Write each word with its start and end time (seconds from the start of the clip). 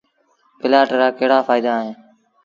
پلآٽ 0.59 0.87
رآ 0.99 1.07
ڪهڙآ 1.19 1.37
ڦآئيدآ 1.47 1.71
اهيݩ۔ 1.81 1.95